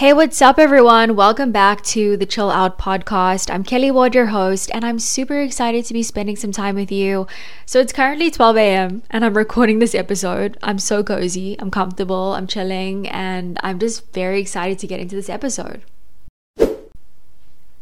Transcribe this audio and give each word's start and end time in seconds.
Hey, 0.00 0.14
what's 0.14 0.40
up, 0.40 0.58
everyone? 0.58 1.14
Welcome 1.14 1.52
back 1.52 1.82
to 1.92 2.16
the 2.16 2.24
Chill 2.24 2.50
Out 2.50 2.78
podcast. 2.78 3.52
I'm 3.52 3.62
Kelly 3.62 3.90
Ward, 3.90 4.14
your 4.14 4.28
host, 4.28 4.70
and 4.72 4.82
I'm 4.82 4.98
super 4.98 5.42
excited 5.42 5.84
to 5.84 5.92
be 5.92 6.02
spending 6.02 6.36
some 6.36 6.52
time 6.52 6.74
with 6.74 6.90
you. 6.90 7.26
So, 7.66 7.80
it's 7.80 7.92
currently 7.92 8.30
12 8.30 8.56
a.m., 8.56 9.02
and 9.10 9.26
I'm 9.26 9.36
recording 9.36 9.78
this 9.78 9.94
episode. 9.94 10.56
I'm 10.62 10.78
so 10.78 11.04
cozy, 11.04 11.54
I'm 11.58 11.70
comfortable, 11.70 12.32
I'm 12.32 12.46
chilling, 12.46 13.08
and 13.08 13.58
I'm 13.62 13.78
just 13.78 14.10
very 14.14 14.40
excited 14.40 14.78
to 14.78 14.86
get 14.86 15.00
into 15.00 15.16
this 15.16 15.28
episode. 15.28 15.82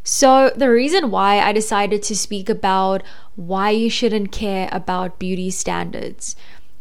So, 0.03 0.51
the 0.57 0.71
reason 0.71 1.13
why 1.13 1.39
I 1.39 1.53
decided 1.53 2.03
to 2.03 2.17
speak 2.17 2.49
about 2.49 3.05
why 3.37 3.71
you 3.71 3.89
shouldn't 3.89 4.33
care 4.33 4.69
about 4.73 5.21
beauty 5.21 5.53
standards 5.53 6.35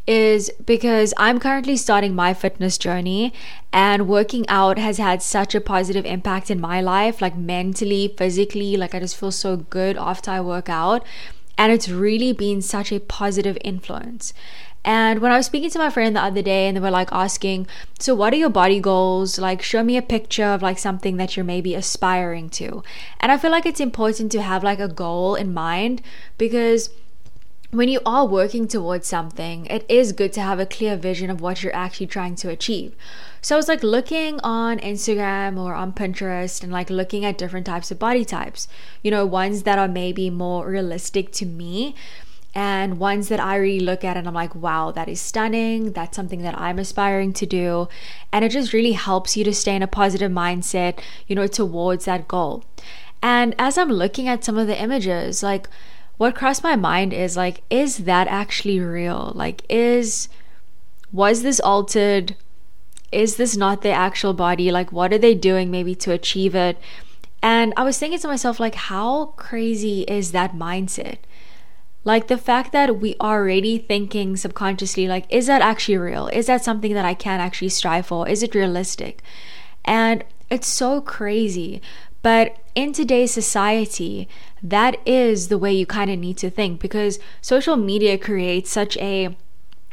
is 0.07 0.49
because 0.65 1.13
I'm 1.17 1.37
currently 1.37 1.75
starting 1.75 2.15
my 2.15 2.33
fitness 2.33 2.77
journey 2.77 3.33
and 3.73 4.07
working 4.07 4.47
out 4.47 4.77
has 4.77 4.97
had 4.97 5.21
such 5.21 5.53
a 5.53 5.61
positive 5.61 6.05
impact 6.05 6.49
in 6.49 6.61
my 6.61 6.79
life, 6.79 7.21
like 7.21 7.35
mentally, 7.35 8.15
physically. 8.17 8.77
Like, 8.77 8.95
I 8.95 8.99
just 8.99 9.17
feel 9.17 9.31
so 9.31 9.57
good 9.57 9.97
after 9.97 10.31
I 10.31 10.39
work 10.39 10.69
out. 10.69 11.05
And 11.57 11.73
it's 11.73 11.89
really 11.89 12.31
been 12.31 12.61
such 12.61 12.91
a 12.91 12.99
positive 12.99 13.57
influence. 13.63 14.33
And 14.85 15.19
when 15.19 15.33
I 15.33 15.37
was 15.37 15.47
speaking 15.47 15.69
to 15.71 15.79
my 15.79 15.89
friend 15.89 16.15
the 16.15 16.21
other 16.21 16.41
day, 16.41 16.67
and 16.67 16.77
they 16.77 16.81
were 16.81 16.89
like 16.89 17.09
asking, 17.11 17.67
So, 17.99 18.15
what 18.15 18.31
are 18.31 18.37
your 18.37 18.49
body 18.49 18.79
goals? 18.79 19.37
Like, 19.37 19.61
show 19.61 19.83
me 19.83 19.97
a 19.97 20.01
picture 20.01 20.45
of 20.45 20.61
like 20.61 20.77
something 20.77 21.17
that 21.17 21.35
you're 21.35 21.43
maybe 21.43 21.75
aspiring 21.75 22.49
to. 22.51 22.83
And 23.19 23.29
I 23.29 23.37
feel 23.37 23.51
like 23.51 23.65
it's 23.65 23.81
important 23.81 24.31
to 24.31 24.41
have 24.41 24.63
like 24.63 24.79
a 24.79 24.87
goal 24.87 25.35
in 25.35 25.53
mind 25.53 26.01
because 26.37 26.89
when 27.71 27.89
you 27.89 27.99
are 28.05 28.25
working 28.25 28.67
towards 28.67 29.07
something, 29.07 29.65
it 29.65 29.85
is 29.89 30.13
good 30.13 30.31
to 30.33 30.41
have 30.41 30.59
a 30.59 30.65
clear 30.65 30.95
vision 30.95 31.29
of 31.29 31.41
what 31.41 31.61
you're 31.61 31.75
actually 31.75 32.07
trying 32.07 32.35
to 32.35 32.49
achieve. 32.49 32.95
So 33.41 33.55
I 33.55 33.57
was 33.57 33.67
like 33.67 33.83
looking 33.83 34.39
on 34.41 34.79
Instagram 34.79 35.59
or 35.59 35.73
on 35.73 35.91
Pinterest 35.91 36.63
and 36.63 36.71
like 36.71 36.89
looking 36.89 37.25
at 37.25 37.37
different 37.37 37.65
types 37.65 37.91
of 37.91 37.99
body 37.99 38.23
types, 38.23 38.67
you 39.03 39.11
know, 39.11 39.25
ones 39.25 39.63
that 39.63 39.77
are 39.77 39.87
maybe 39.87 40.29
more 40.29 40.67
realistic 40.67 41.31
to 41.33 41.45
me 41.45 41.93
and 42.55 42.99
ones 42.99 43.27
that 43.27 43.39
I 43.41 43.57
really 43.57 43.81
look 43.81 44.03
at 44.03 44.15
and 44.15 44.27
I'm 44.27 44.33
like, 44.33 44.55
wow, 44.55 44.91
that 44.91 45.09
is 45.09 45.19
stunning. 45.19 45.91
That's 45.91 46.15
something 46.15 46.41
that 46.43 46.59
I'm 46.59 46.79
aspiring 46.79 47.33
to 47.33 47.45
do. 47.45 47.89
And 48.31 48.45
it 48.45 48.49
just 48.49 48.71
really 48.71 48.93
helps 48.93 49.35
you 49.35 49.43
to 49.43 49.53
stay 49.53 49.75
in 49.75 49.83
a 49.83 49.87
positive 49.87 50.31
mindset, 50.31 50.99
you 51.27 51.35
know, 51.35 51.47
towards 51.47 52.05
that 52.05 52.29
goal. 52.29 52.63
And 53.21 53.55
as 53.59 53.77
I'm 53.77 53.91
looking 53.91 54.27
at 54.27 54.43
some 54.43 54.57
of 54.57 54.67
the 54.67 54.81
images, 54.81 55.43
like, 55.43 55.67
what 56.17 56.35
crossed 56.35 56.63
my 56.63 56.75
mind 56.75 57.13
is 57.13 57.37
like, 57.37 57.61
is 57.69 57.99
that 57.99 58.27
actually 58.27 58.79
real? 58.79 59.31
Like, 59.35 59.63
is, 59.69 60.29
was 61.11 61.43
this 61.43 61.59
altered? 61.59 62.35
Is 63.11 63.37
this 63.37 63.55
not 63.55 63.81
their 63.81 63.95
actual 63.95 64.33
body? 64.33 64.71
Like, 64.71 64.91
what 64.91 65.13
are 65.13 65.17
they 65.17 65.35
doing 65.35 65.71
maybe 65.71 65.95
to 65.95 66.11
achieve 66.11 66.55
it? 66.55 66.77
And 67.41 67.73
I 67.77 67.83
was 67.83 67.99
thinking 67.99 68.19
to 68.19 68.27
myself, 68.27 68.59
like, 68.59 68.75
how 68.75 69.27
crazy 69.37 70.01
is 70.01 70.31
that 70.31 70.55
mindset? 70.55 71.17
Like 72.07 72.27
the 72.27 72.37
fact 72.37 72.71
that 72.71 73.01
we 73.01 73.15
are 73.19 73.41
already 73.41 73.77
thinking 73.77 74.37
subconsciously, 74.37 75.09
like, 75.09 75.25
is 75.29 75.47
that 75.47 75.61
actually 75.61 75.97
real? 75.97 76.29
Is 76.29 76.45
that 76.45 76.63
something 76.63 76.93
that 76.93 77.03
I 77.03 77.13
can 77.13 77.41
actually 77.41 77.67
strive 77.67 78.07
for? 78.07 78.29
Is 78.29 78.43
it 78.43 78.55
realistic? 78.55 79.21
And 79.83 80.23
it's 80.49 80.67
so 80.67 81.01
crazy 81.01 81.81
but 82.27 82.57
in 82.75 82.91
today's 82.91 83.31
society, 83.31 84.27
that 84.61 84.97
is 85.05 85.47
the 85.47 85.57
way 85.57 85.71
you 85.71 85.85
kind 85.85 86.11
of 86.11 86.19
need 86.19 86.35
to 86.39 86.49
think 86.49 86.81
because 86.81 87.19
social 87.39 87.77
media 87.77 88.17
creates 88.17 88.69
such 88.69 88.97
a, 88.97 89.33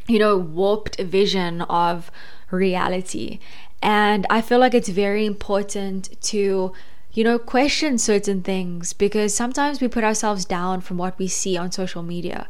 you 0.09 0.19
know, 0.19 0.37
warped 0.37 0.99
vision 0.99 1.63
of 1.63 2.11
reality. 2.51 3.39
And 3.81 4.27
I 4.31 4.41
feel 4.41 4.59
like 4.59 4.75
it's 4.75 4.89
very 4.89 5.25
important 5.25 6.21
to, 6.23 6.73
you 7.13 7.23
know, 7.23 7.39
question 7.39 7.99
certain 7.99 8.43
things 8.43 8.93
because 8.93 9.33
sometimes 9.33 9.81
we 9.81 9.87
put 9.87 10.03
ourselves 10.03 10.45
down 10.45 10.81
from 10.81 10.97
what 10.97 11.17
we 11.21 11.29
see 11.29 11.57
on 11.57 11.71
social 11.71 12.03
media. 12.03 12.49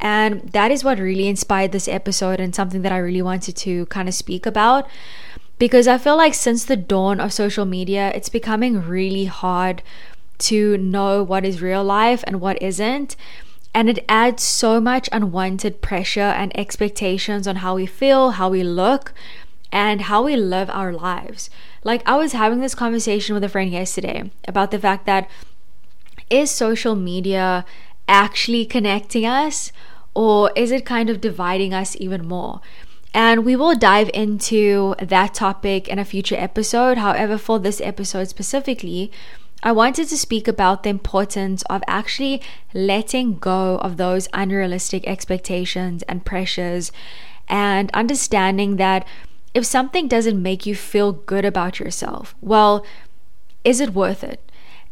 And 0.00 0.40
that 0.50 0.72
is 0.72 0.82
what 0.82 0.98
really 0.98 1.28
inspired 1.28 1.70
this 1.70 1.86
episode 1.86 2.40
and 2.40 2.52
something 2.52 2.82
that 2.82 2.90
I 2.90 2.98
really 2.98 3.22
wanted 3.22 3.54
to 3.58 3.86
kind 3.86 4.08
of 4.08 4.14
speak 4.14 4.44
about 4.44 4.88
because 5.60 5.86
I 5.86 5.98
feel 5.98 6.16
like 6.16 6.32
since 6.32 6.64
the 6.64 6.74
dawn 6.74 7.20
of 7.20 7.34
social 7.34 7.66
media, 7.66 8.10
it's 8.14 8.30
becoming 8.30 8.80
really 8.80 9.26
hard 9.26 9.82
to 10.38 10.78
know 10.78 11.22
what 11.22 11.44
is 11.44 11.60
real 11.60 11.84
life 11.84 12.24
and 12.26 12.40
what 12.40 12.60
isn't. 12.62 13.14
And 13.74 13.90
it 13.90 14.02
adds 14.08 14.42
so 14.42 14.80
much 14.80 15.10
unwanted 15.12 15.82
pressure 15.82 16.20
and 16.22 16.50
expectations 16.58 17.46
on 17.46 17.56
how 17.56 17.74
we 17.74 17.84
feel, 17.84 18.30
how 18.32 18.48
we 18.48 18.64
look, 18.64 19.12
and 19.70 20.00
how 20.00 20.24
we 20.24 20.34
live 20.34 20.70
our 20.70 20.94
lives. 20.94 21.50
Like, 21.84 22.02
I 22.08 22.16
was 22.16 22.32
having 22.32 22.60
this 22.60 22.74
conversation 22.74 23.34
with 23.34 23.44
a 23.44 23.48
friend 23.50 23.70
yesterday 23.70 24.30
about 24.48 24.70
the 24.70 24.78
fact 24.78 25.04
that 25.04 25.28
is 26.30 26.50
social 26.50 26.96
media 26.96 27.66
actually 28.08 28.64
connecting 28.64 29.26
us, 29.26 29.72
or 30.14 30.52
is 30.56 30.72
it 30.72 30.86
kind 30.86 31.10
of 31.10 31.20
dividing 31.20 31.74
us 31.74 31.96
even 32.00 32.26
more? 32.26 32.62
And 33.12 33.44
we 33.44 33.56
will 33.56 33.74
dive 33.74 34.10
into 34.14 34.94
that 35.00 35.34
topic 35.34 35.88
in 35.88 35.98
a 35.98 36.04
future 36.04 36.36
episode. 36.38 36.98
However, 36.98 37.38
for 37.38 37.58
this 37.58 37.80
episode 37.80 38.28
specifically, 38.28 39.10
I 39.62 39.72
wanted 39.72 40.08
to 40.08 40.16
speak 40.16 40.48
about 40.48 40.82
the 40.84 40.90
importance 40.90 41.62
of 41.62 41.82
actually 41.86 42.40
letting 42.72 43.36
go 43.38 43.76
of 43.78 43.96
those 43.96 44.28
unrealistic 44.32 45.06
expectations 45.06 46.02
and 46.04 46.24
pressures 46.24 46.92
and 47.48 47.90
understanding 47.92 48.76
that 48.76 49.06
if 49.52 49.66
something 49.66 50.06
doesn't 50.06 50.40
make 50.40 50.64
you 50.64 50.74
feel 50.74 51.12
good 51.12 51.44
about 51.44 51.80
yourself, 51.80 52.34
well, 52.40 52.86
is 53.64 53.80
it 53.80 53.92
worth 53.92 54.24
it? 54.24 54.40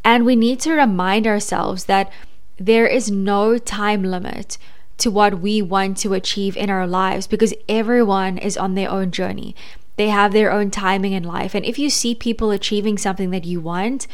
And 0.05 0.27
we 0.27 0.37
need 0.37 0.61
to 0.61 0.73
remind 0.73 1.27
ourselves 1.27 1.85
that 1.85 2.11
there 2.59 2.87
is 2.87 3.11
no 3.11 3.57
time 3.57 4.03
limit 4.03 4.59
to 4.99 5.11
what 5.11 5.41
we 5.41 5.63
want 5.63 5.97
to 5.99 6.15
achieve 6.15 6.57
in 6.57 6.71
our 6.71 6.87
lives 6.87 7.27
because 7.27 7.55
everyone 7.69 8.37
is 8.37 8.57
on 8.57 8.75
their 8.75 8.91
own 8.91 9.11
journey. 9.11 9.55
They 9.97 10.09
have 10.09 10.33
their 10.33 10.53
own 10.53 10.71
timing 10.71 11.13
in 11.13 11.25
life. 11.25 11.55
And 11.55 11.65
if 11.65 11.79
you 11.79 11.91
see 11.91 12.15
people 12.15 12.51
achieving 12.51 12.99
something 12.99 13.31
that 13.31 13.45
you 13.45 13.61
want, 13.61 14.07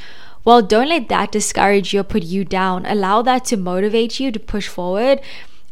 well, 0.45 0.63
don't 0.63 0.89
let 0.89 1.09
that 1.09 1.33
discourage 1.33 1.93
you 1.93 2.01
or 2.01 2.05
put 2.05 2.23
you 2.23 2.45
down. 2.45 2.85
Allow 2.87 3.23
that 3.23 3.45
to 3.47 3.57
motivate 3.57 4.21
you 4.21 4.31
to 4.31 4.39
push 4.39 4.69
forward 4.69 5.21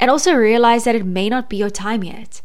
and 0.00 0.11
also 0.11 0.34
realize 0.34 0.84
that 0.84 0.97
it 0.97 1.06
may 1.06 1.29
not 1.29 1.49
be 1.49 1.59
your 1.59 1.71
time 1.71 2.03
yet. 2.03 2.41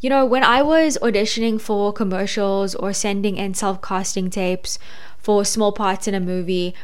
You 0.00 0.10
know, 0.10 0.24
when 0.26 0.44
I 0.44 0.62
was 0.62 0.98
auditioning 1.02 1.60
for 1.60 1.92
commercials 1.92 2.74
or 2.74 2.92
sending 2.92 3.36
in 3.36 3.54
self 3.54 3.80
casting 3.80 4.30
tapes 4.30 4.78
for 5.18 5.44
small 5.44 5.72
parts 5.72 6.06
in 6.06 6.14
a 6.14 6.20
movie, 6.20 6.74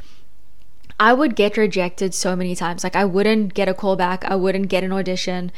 I 1.03 1.13
would 1.13 1.35
get 1.35 1.57
rejected 1.57 2.15
so 2.15 2.37
many 2.37 2.55
times. 2.55 2.85
Like 2.85 2.95
I 2.95 3.05
wouldn't 3.05 3.55
get 3.55 3.69
a 3.69 3.75
call 3.75 3.97
back, 3.97 4.25
I 4.25 4.37
wouldn't 4.37 4.69
get 4.69 4.85
an 4.85 4.93
audition. 4.93 5.51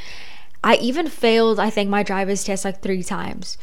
I 0.64 0.76
even 0.76 1.06
failed, 1.10 1.60
I 1.60 1.68
think, 1.68 1.90
my 1.90 2.02
driver's 2.02 2.44
test 2.44 2.64
like 2.64 2.80
three 2.80 3.02
times. 3.02 3.58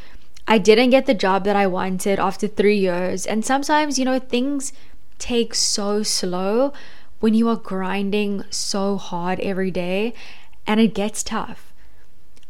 I 0.47 0.59
didn't 0.59 0.91
get 0.91 1.07
the 1.07 1.15
job 1.15 1.43
that 1.45 1.55
I 1.55 1.65
wanted 1.65 2.19
after 2.19 2.47
three 2.47 2.77
years. 2.77 3.25
And 3.25 3.43
sometimes, 3.43 3.97
you 3.97 4.05
know, 4.05 4.19
things 4.19 4.73
take 5.17 5.55
so 5.55 6.03
slow 6.03 6.71
when 7.19 7.33
you 7.33 7.49
are 7.49 7.55
grinding 7.55 8.43
so 8.51 8.97
hard 8.97 9.39
every 9.39 9.71
day 9.71 10.13
and 10.67 10.79
it 10.79 10.93
gets 10.93 11.23
tough. 11.23 11.73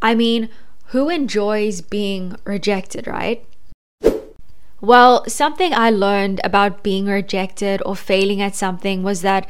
I 0.02 0.14
mean, 0.14 0.50
who 0.88 1.08
enjoys 1.08 1.80
being 1.80 2.36
rejected, 2.44 3.08
right? 3.08 3.46
Well, 4.82 5.24
something 5.30 5.76
I 5.76 5.92
learned 5.92 6.42
about 6.44 6.82
being 6.82 7.06
rejected 7.06 7.84
or 7.86 7.96
failing 7.96 8.42
at 8.42 8.56
something 8.56 9.04
was 9.04 9.22
that 9.22 9.48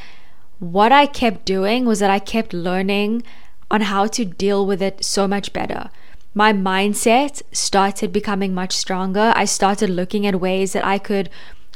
what 0.59 0.91
I 0.91 1.05
kept 1.05 1.45
doing 1.45 1.85
was 1.85 1.99
that 1.99 2.11
I 2.11 2.19
kept 2.19 2.53
learning 2.53 3.23
on 3.71 3.81
how 3.81 4.07
to 4.07 4.25
deal 4.25 4.65
with 4.65 4.81
it 4.81 5.05
so 5.05 5.29
much 5.29 5.53
better. 5.53 5.89
My 6.33 6.51
mindset 6.51 7.41
started 7.53 8.11
becoming 8.11 8.53
much 8.53 8.73
stronger. 8.73 9.31
I 9.33 9.45
started 9.45 9.89
looking 9.89 10.27
at 10.27 10.41
ways 10.41 10.73
that 10.73 10.85
I 10.85 10.97
could 10.97 11.29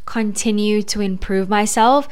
continue 0.05 0.83
to 0.83 0.99
improve 0.99 1.47
myself. 1.47 2.09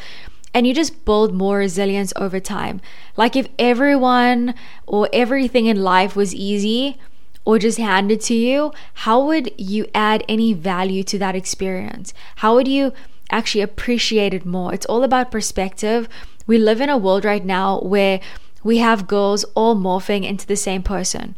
And 0.53 0.65
you 0.65 0.73
just 0.73 1.03
build 1.03 1.33
more 1.33 1.57
resilience 1.57 2.13
over 2.15 2.39
time. 2.39 2.79
Like 3.17 3.35
if 3.35 3.50
everyone 3.59 4.56
or 4.88 5.09
everything 5.12 5.65
in 5.65 5.83
life 5.83 6.15
was 6.15 6.33
easy, 6.33 6.97
or 7.45 7.59
just 7.59 7.77
handed 7.77 8.21
to 8.21 8.33
you, 8.33 8.71
how 8.93 9.23
would 9.25 9.51
you 9.57 9.87
add 9.93 10.23
any 10.27 10.53
value 10.53 11.03
to 11.03 11.19
that 11.19 11.35
experience? 11.35 12.13
How 12.37 12.55
would 12.55 12.67
you 12.67 12.93
actually 13.29 13.61
appreciate 13.61 14.33
it 14.33 14.45
more? 14.45 14.73
It's 14.73 14.85
all 14.85 15.03
about 15.03 15.31
perspective. 15.31 16.07
We 16.47 16.57
live 16.57 16.81
in 16.81 16.89
a 16.89 16.97
world 16.97 17.25
right 17.25 17.43
now 17.43 17.79
where 17.81 18.19
we 18.63 18.77
have 18.77 19.07
girls 19.07 19.43
all 19.55 19.75
morphing 19.75 20.25
into 20.25 20.47
the 20.47 20.55
same 20.55 20.83
person. 20.83 21.35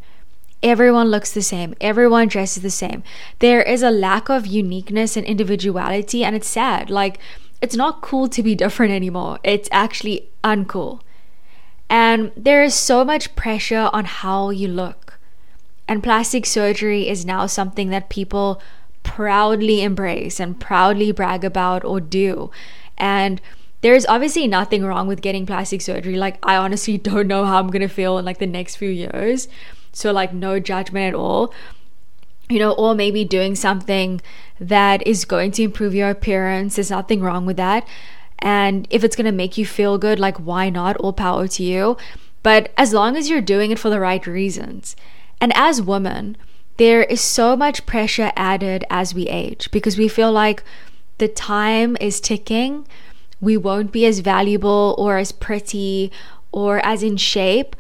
Everyone 0.62 1.10
looks 1.10 1.32
the 1.32 1.42
same. 1.42 1.76
Everyone 1.82 2.28
dresses 2.28 2.64
the 2.64 2.72
same. 2.72 3.04
There 3.40 3.62
is 3.62 3.84
a 3.84 3.92
lack 3.92 4.30
of 4.30 4.48
uniqueness 4.48 5.16
and 5.16 5.26
individuality, 5.26 6.24
and 6.24 6.36
it's 6.36 6.48
sad. 6.48 6.90
Like, 6.90 7.20
it's 7.62 7.76
not 7.76 8.02
cool 8.02 8.28
to 8.30 8.42
be 8.42 8.56
different 8.64 8.94
anymore. 8.94 9.40
It's 9.44 9.70
actually 9.72 10.30
uncool. 10.44 11.02
And 11.90 12.32
there 12.36 12.64
is 12.64 12.74
so 12.74 13.06
much 13.06 13.36
pressure 13.36 13.90
on 13.94 14.06
how 14.06 14.50
you 14.50 14.68
look. 14.68 15.05
And 15.88 16.04
plastic 16.04 16.46
surgery 16.46 17.08
is 17.08 17.26
now 17.26 17.46
something 17.46 17.90
that 17.90 18.10
people 18.10 18.62
proudly 19.04 19.84
embrace 19.84 20.40
and 20.40 20.60
proudly 20.60 21.12
brag 21.12 21.46
about 21.46 21.86
or 21.86 22.02
do. 22.02 22.52
And 22.98 23.40
there's 23.82 24.06
obviously 24.08 24.48
nothing 24.48 24.84
wrong 24.84 25.08
with 25.08 25.22
getting 25.22 25.46
plastic 25.46 25.80
surgery. 25.80 26.16
Like, 26.16 26.40
I 26.44 26.56
honestly 26.58 26.98
don't 27.10 27.28
know 27.28 27.46
how 27.46 27.60
I'm 27.60 27.70
gonna 27.70 27.88
feel 27.88 28.18
in 28.18 28.26
like 28.26 28.40
the 28.40 28.48
next 28.48 28.78
few 28.78 28.90
years. 28.90 29.48
So, 29.94 30.12
like, 30.12 30.34
no 30.34 30.60
judgment 30.60 31.14
at 31.14 31.14
all. 31.14 31.54
You 32.50 32.60
know, 32.60 32.74
or 32.74 32.94
maybe 32.94 33.24
doing 33.24 33.56
something 33.56 34.22
that 34.60 35.06
is 35.08 35.26
going 35.26 35.52
to 35.52 35.64
improve 35.64 35.96
your 35.96 36.10
appearance. 36.10 36.76
There's 36.76 36.92
nothing 36.92 37.22
wrong 37.22 37.46
with 37.46 37.58
that. 37.58 37.88
And 38.40 38.88
if 38.90 39.04
it's 39.04 39.16
gonna 39.16 39.32
make 39.32 39.58
you 39.58 39.66
feel 39.66 39.98
good, 39.98 40.20
like, 40.20 40.38
why 40.38 40.70
not? 40.70 40.98
All 40.98 41.14
power 41.14 41.48
to 41.48 41.64
you. 41.64 41.98
But 42.44 42.72
as 42.78 42.94
long 42.94 43.16
as 43.16 43.30
you're 43.30 43.42
doing 43.42 43.72
it 43.72 43.80
for 43.80 43.90
the 43.90 44.00
right 44.00 44.26
reasons. 44.26 44.96
And 45.40 45.52
as 45.56 45.82
women, 45.82 46.38
there 46.78 47.04
is 47.04 47.22
so 47.22 47.56
much 47.56 47.86
pressure 47.86 48.32
added 48.36 48.84
as 48.90 49.14
we 49.14 49.28
age 49.28 49.70
because 49.72 49.98
we 49.98 50.08
feel 50.08 50.32
like 50.32 50.64
the 51.18 51.28
time 51.28 51.96
is 52.02 52.20
ticking. 52.20 52.88
We 53.40 53.58
won't 53.58 53.92
be 53.92 54.06
as 54.06 54.20
valuable 54.20 54.96
or 54.98 55.18
as 55.18 55.32
pretty 55.32 56.12
or 56.52 56.86
as 56.86 57.04
in 57.04 57.18
shape. 57.18 57.76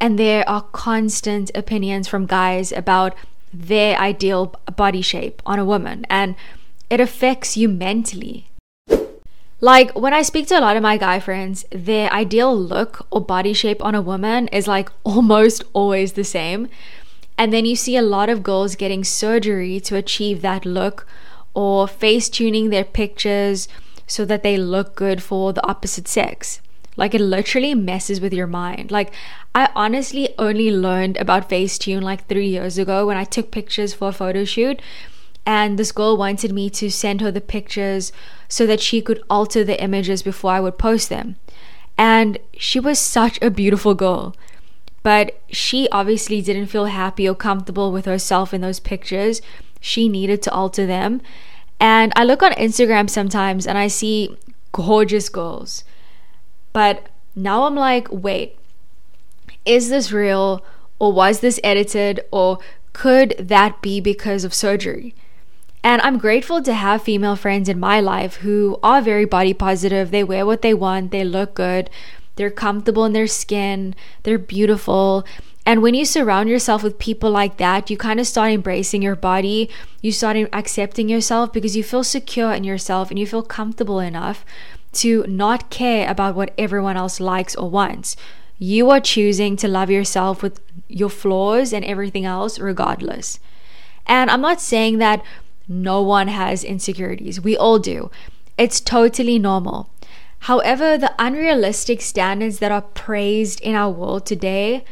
And 0.00 0.18
there 0.18 0.46
are 0.48 0.62
constant 0.72 1.50
opinions 1.54 2.08
from 2.08 2.26
guys 2.26 2.72
about 2.72 3.16
their 3.52 3.98
ideal 3.98 4.54
body 4.76 5.02
shape 5.02 5.40
on 5.46 5.58
a 5.58 5.64
woman. 5.64 6.04
And 6.10 6.34
it 6.90 7.00
affects 7.00 7.56
you 7.56 7.68
mentally. 7.68 8.48
Like 9.64 9.98
when 9.98 10.12
I 10.12 10.20
speak 10.20 10.46
to 10.48 10.58
a 10.58 10.60
lot 10.60 10.76
of 10.76 10.82
my 10.82 10.98
guy 10.98 11.20
friends, 11.20 11.64
their 11.70 12.12
ideal 12.12 12.54
look 12.54 13.06
or 13.10 13.22
body 13.22 13.54
shape 13.54 13.82
on 13.82 13.94
a 13.94 14.02
woman 14.02 14.46
is 14.48 14.68
like 14.68 14.90
almost 15.04 15.64
always 15.72 16.12
the 16.12 16.22
same. 16.22 16.68
And 17.38 17.50
then 17.50 17.64
you 17.64 17.74
see 17.74 17.96
a 17.96 18.02
lot 18.02 18.28
of 18.28 18.42
girls 18.42 18.76
getting 18.76 19.04
surgery 19.04 19.80
to 19.80 19.96
achieve 19.96 20.42
that 20.42 20.66
look 20.66 21.06
or 21.54 21.88
face 21.88 22.28
tuning 22.28 22.68
their 22.68 22.84
pictures 22.84 23.66
so 24.06 24.26
that 24.26 24.42
they 24.42 24.58
look 24.58 24.94
good 24.96 25.22
for 25.22 25.54
the 25.54 25.66
opposite 25.66 26.08
sex. 26.08 26.60
Like 26.98 27.14
it 27.14 27.22
literally 27.22 27.74
messes 27.74 28.20
with 28.20 28.34
your 28.34 28.46
mind. 28.46 28.90
Like 28.90 29.14
I 29.54 29.70
honestly 29.74 30.28
only 30.38 30.70
learned 30.72 31.16
about 31.16 31.48
Facetune 31.48 32.02
like 32.02 32.28
3 32.28 32.46
years 32.46 32.76
ago 32.76 33.06
when 33.06 33.16
I 33.16 33.24
took 33.24 33.50
pictures 33.50 33.94
for 33.94 34.08
a 34.08 34.12
photo 34.12 34.44
shoot 34.44 34.82
and 35.46 35.78
this 35.78 35.92
girl 35.92 36.16
wanted 36.16 36.52
me 36.52 36.70
to 36.70 36.90
send 36.90 37.20
her 37.20 37.30
the 37.30 37.40
pictures 37.40 38.12
so 38.48 38.66
that 38.66 38.80
she 38.80 39.02
could 39.02 39.22
alter 39.28 39.62
the 39.62 39.82
images 39.82 40.22
before 40.22 40.52
I 40.52 40.60
would 40.60 40.78
post 40.78 41.08
them. 41.08 41.36
And 41.98 42.38
she 42.56 42.80
was 42.80 42.98
such 42.98 43.38
a 43.42 43.50
beautiful 43.50 43.94
girl. 43.94 44.34
But 45.02 45.40
she 45.50 45.88
obviously 45.90 46.40
didn't 46.40 46.68
feel 46.68 46.86
happy 46.86 47.28
or 47.28 47.34
comfortable 47.34 47.92
with 47.92 48.06
herself 48.06 48.54
in 48.54 48.62
those 48.62 48.80
pictures. 48.80 49.42
She 49.80 50.08
needed 50.08 50.40
to 50.42 50.52
alter 50.52 50.86
them. 50.86 51.20
And 51.78 52.12
I 52.16 52.24
look 52.24 52.42
on 52.42 52.52
Instagram 52.52 53.10
sometimes 53.10 53.66
and 53.66 53.76
I 53.76 53.88
see 53.88 54.36
gorgeous 54.72 55.28
girls. 55.28 55.84
But 56.72 57.08
now 57.36 57.64
I'm 57.64 57.74
like, 57.74 58.08
wait, 58.10 58.58
is 59.66 59.90
this 59.90 60.10
real? 60.10 60.64
Or 60.98 61.12
was 61.12 61.40
this 61.40 61.60
edited? 61.62 62.20
Or 62.30 62.58
could 62.94 63.34
that 63.38 63.82
be 63.82 64.00
because 64.00 64.44
of 64.44 64.54
surgery? 64.54 65.14
And 65.84 66.00
I'm 66.00 66.16
grateful 66.16 66.62
to 66.62 66.72
have 66.72 67.02
female 67.02 67.36
friends 67.36 67.68
in 67.68 67.78
my 67.78 68.00
life 68.00 68.36
who 68.36 68.78
are 68.82 69.02
very 69.02 69.26
body 69.26 69.52
positive. 69.52 70.10
They 70.10 70.24
wear 70.24 70.46
what 70.46 70.62
they 70.62 70.72
want, 70.72 71.10
they 71.10 71.24
look 71.24 71.52
good, 71.52 71.90
they're 72.36 72.50
comfortable 72.50 73.04
in 73.04 73.12
their 73.12 73.26
skin, 73.26 73.94
they're 74.22 74.38
beautiful. 74.38 75.26
And 75.66 75.82
when 75.82 75.92
you 75.92 76.06
surround 76.06 76.48
yourself 76.48 76.82
with 76.82 76.98
people 76.98 77.30
like 77.30 77.58
that, 77.58 77.90
you 77.90 77.98
kind 77.98 78.18
of 78.18 78.26
start 78.26 78.52
embracing 78.52 79.02
your 79.02 79.14
body. 79.14 79.68
You 80.00 80.10
start 80.10 80.38
accepting 80.54 81.10
yourself 81.10 81.52
because 81.52 81.76
you 81.76 81.84
feel 81.84 82.02
secure 82.02 82.52
in 82.52 82.64
yourself 82.64 83.10
and 83.10 83.18
you 83.18 83.26
feel 83.26 83.42
comfortable 83.42 84.00
enough 84.00 84.42
to 84.94 85.24
not 85.28 85.68
care 85.68 86.10
about 86.10 86.34
what 86.34 86.54
everyone 86.56 86.96
else 86.96 87.20
likes 87.20 87.54
or 87.54 87.68
wants. 87.68 88.16
You 88.58 88.88
are 88.88 89.00
choosing 89.00 89.56
to 89.56 89.68
love 89.68 89.90
yourself 89.90 90.42
with 90.42 90.60
your 90.88 91.10
flaws 91.10 91.74
and 91.74 91.84
everything 91.84 92.24
else, 92.24 92.58
regardless. 92.58 93.38
And 94.06 94.30
I'm 94.30 94.42
not 94.42 94.60
saying 94.60 94.98
that 94.98 95.22
no 95.68 96.02
one 96.02 96.28
has 96.28 96.64
insecurities. 96.64 97.40
We 97.40 97.56
all 97.56 97.78
do. 97.78 98.10
It's 98.56 98.80
totally 98.80 99.38
normal. 99.38 99.90
However, 100.40 100.98
the 100.98 101.14
unrealistic 101.18 102.02
standards 102.02 102.58
that 102.58 102.70
are 102.70 102.82
praised 102.82 103.60
in 103.62 103.74
our 103.74 103.90
world 103.90 104.26
today 104.26 104.84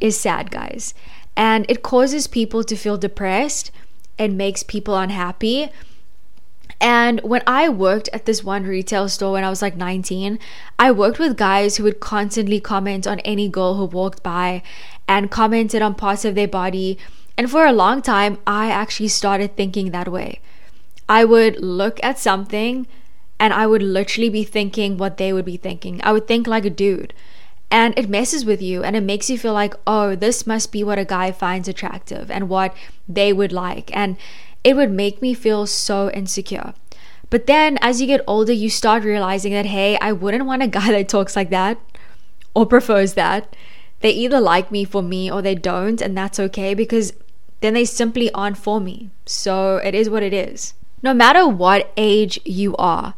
is 0.00 0.18
sad, 0.18 0.50
guys. 0.50 0.94
And 1.36 1.66
it 1.68 1.82
causes 1.82 2.26
people 2.26 2.64
to 2.64 2.74
feel 2.74 2.96
depressed 2.96 3.70
and 4.18 4.38
makes 4.38 4.62
people 4.62 4.96
unhappy. 4.96 5.68
And 6.80 7.20
when 7.20 7.42
I 7.46 7.68
worked 7.68 8.08
at 8.12 8.24
this 8.24 8.42
one 8.42 8.64
retail 8.64 9.08
store 9.08 9.32
when 9.32 9.44
I 9.44 9.50
was 9.50 9.62
like 9.62 9.76
19, 9.76 10.38
I 10.78 10.90
worked 10.90 11.18
with 11.18 11.36
guys 11.36 11.76
who 11.76 11.84
would 11.84 12.00
constantly 12.00 12.60
comment 12.60 13.06
on 13.06 13.20
any 13.20 13.48
girl 13.48 13.74
who 13.74 13.84
walked 13.84 14.22
by 14.22 14.62
and 15.06 15.30
commented 15.30 15.82
on 15.82 15.94
parts 15.94 16.24
of 16.24 16.34
their 16.34 16.48
body 16.48 16.98
and 17.38 17.48
for 17.48 17.64
a 17.64 17.72
long 17.72 18.02
time, 18.02 18.38
I 18.48 18.68
actually 18.68 19.08
started 19.08 19.56
thinking 19.56 19.92
that 19.92 20.10
way. 20.10 20.40
I 21.08 21.24
would 21.24 21.60
look 21.60 22.00
at 22.02 22.18
something 22.18 22.88
and 23.38 23.54
I 23.54 23.64
would 23.64 23.80
literally 23.80 24.28
be 24.28 24.42
thinking 24.42 24.98
what 24.98 25.18
they 25.18 25.32
would 25.32 25.44
be 25.44 25.56
thinking. 25.56 26.00
I 26.02 26.10
would 26.10 26.26
think 26.26 26.48
like 26.48 26.64
a 26.64 26.70
dude. 26.70 27.14
And 27.70 27.96
it 27.96 28.08
messes 28.08 28.44
with 28.44 28.60
you 28.60 28.82
and 28.82 28.96
it 28.96 29.04
makes 29.04 29.30
you 29.30 29.38
feel 29.38 29.52
like, 29.52 29.74
oh, 29.86 30.16
this 30.16 30.48
must 30.48 30.72
be 30.72 30.82
what 30.82 30.98
a 30.98 31.04
guy 31.04 31.30
finds 31.30 31.68
attractive 31.68 32.28
and 32.28 32.48
what 32.48 32.74
they 33.08 33.32
would 33.32 33.52
like. 33.52 33.94
And 33.96 34.16
it 34.64 34.74
would 34.74 34.90
make 34.90 35.22
me 35.22 35.32
feel 35.32 35.64
so 35.68 36.10
insecure. 36.10 36.74
But 37.30 37.46
then 37.46 37.78
as 37.80 38.00
you 38.00 38.08
get 38.08 38.24
older, 38.26 38.52
you 38.52 38.68
start 38.68 39.04
realizing 39.04 39.52
that, 39.52 39.66
hey, 39.66 39.96
I 40.00 40.10
wouldn't 40.10 40.46
want 40.46 40.64
a 40.64 40.66
guy 40.78 40.90
that 40.90 41.08
talks 41.08 41.36
like 41.36 41.50
that 41.50 41.78
or 42.52 42.66
prefers 42.66 43.14
that. 43.14 43.54
They 44.00 44.10
either 44.10 44.40
like 44.40 44.72
me 44.72 44.84
for 44.84 45.02
me 45.02 45.30
or 45.30 45.40
they 45.40 45.54
don't, 45.54 46.00
and 46.00 46.16
that's 46.16 46.38
okay 46.38 46.72
because 46.72 47.12
then 47.60 47.74
they 47.74 47.84
simply 47.84 48.30
aren't 48.32 48.58
for 48.58 48.80
me. 48.80 49.10
So 49.26 49.76
it 49.76 49.94
is 49.94 50.08
what 50.08 50.22
it 50.22 50.32
is. 50.32 50.74
No 51.02 51.14
matter 51.14 51.46
what 51.46 51.92
age 51.96 52.40
you 52.44 52.74
are, 52.76 53.14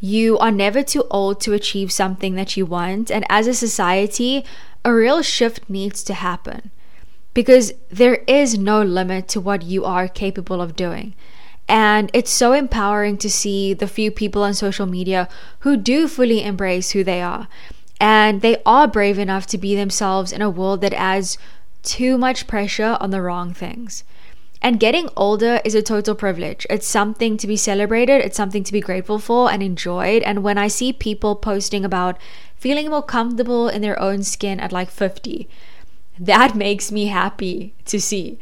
you 0.00 0.38
are 0.38 0.50
never 0.50 0.82
too 0.82 1.04
old 1.10 1.40
to 1.42 1.52
achieve 1.52 1.92
something 1.92 2.34
that 2.34 2.56
you 2.56 2.66
want. 2.66 3.10
And 3.10 3.24
as 3.28 3.46
a 3.46 3.54
society, 3.54 4.44
a 4.84 4.94
real 4.94 5.22
shift 5.22 5.68
needs 5.68 6.02
to 6.04 6.14
happen 6.14 6.70
because 7.34 7.72
there 7.90 8.24
is 8.26 8.58
no 8.58 8.82
limit 8.82 9.28
to 9.28 9.40
what 9.40 9.62
you 9.62 9.84
are 9.84 10.08
capable 10.08 10.60
of 10.60 10.74
doing. 10.74 11.14
And 11.68 12.10
it's 12.12 12.30
so 12.30 12.52
empowering 12.52 13.18
to 13.18 13.30
see 13.30 13.74
the 13.74 13.86
few 13.86 14.10
people 14.10 14.42
on 14.42 14.54
social 14.54 14.86
media 14.86 15.28
who 15.60 15.76
do 15.76 16.08
fully 16.08 16.42
embrace 16.42 16.90
who 16.90 17.04
they 17.04 17.22
are. 17.22 17.46
And 18.00 18.40
they 18.40 18.62
are 18.64 18.88
brave 18.88 19.18
enough 19.18 19.46
to 19.48 19.58
be 19.58 19.76
themselves 19.76 20.32
in 20.32 20.42
a 20.42 20.50
world 20.50 20.80
that 20.80 20.94
adds 20.94 21.38
too 21.82 22.18
much 22.18 22.46
pressure 22.46 22.96
on 23.00 23.10
the 23.10 23.22
wrong 23.22 23.52
things. 23.54 24.04
And 24.62 24.78
getting 24.78 25.08
older 25.16 25.60
is 25.64 25.74
a 25.74 25.82
total 25.82 26.14
privilege. 26.14 26.66
It's 26.68 26.86
something 26.86 27.38
to 27.38 27.46
be 27.46 27.56
celebrated, 27.56 28.20
it's 28.20 28.36
something 28.36 28.62
to 28.64 28.72
be 28.72 28.80
grateful 28.80 29.18
for 29.18 29.50
and 29.50 29.62
enjoyed. 29.62 30.22
And 30.22 30.42
when 30.42 30.58
I 30.58 30.68
see 30.68 30.92
people 30.92 31.34
posting 31.34 31.84
about 31.84 32.18
feeling 32.56 32.90
more 32.90 33.02
comfortable 33.02 33.68
in 33.68 33.80
their 33.80 33.98
own 33.98 34.22
skin 34.22 34.60
at 34.60 34.72
like 34.72 34.90
50, 34.90 35.48
that 36.18 36.54
makes 36.54 36.92
me 36.92 37.06
happy 37.06 37.72
to 37.86 37.98
see. 37.98 38.38